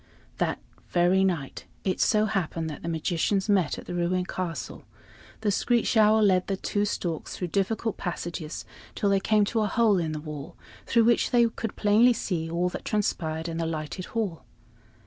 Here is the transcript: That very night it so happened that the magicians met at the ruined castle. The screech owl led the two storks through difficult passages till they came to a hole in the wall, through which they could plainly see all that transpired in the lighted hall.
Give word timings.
That 0.39 0.57
very 0.89 1.23
night 1.23 1.65
it 1.83 2.01
so 2.01 2.25
happened 2.25 2.71
that 2.71 2.81
the 2.81 2.89
magicians 2.89 3.47
met 3.47 3.77
at 3.77 3.85
the 3.85 3.93
ruined 3.93 4.27
castle. 4.27 4.83
The 5.41 5.51
screech 5.51 5.95
owl 5.95 6.23
led 6.23 6.47
the 6.47 6.57
two 6.57 6.85
storks 6.85 7.37
through 7.37 7.49
difficult 7.49 7.97
passages 7.97 8.65
till 8.95 9.11
they 9.11 9.19
came 9.19 9.45
to 9.45 9.61
a 9.61 9.67
hole 9.67 9.99
in 9.99 10.13
the 10.13 10.19
wall, 10.19 10.55
through 10.87 11.03
which 11.03 11.29
they 11.29 11.45
could 11.49 11.75
plainly 11.75 12.13
see 12.13 12.49
all 12.49 12.67
that 12.69 12.83
transpired 12.83 13.47
in 13.47 13.57
the 13.57 13.67
lighted 13.67 14.05
hall. 14.05 14.43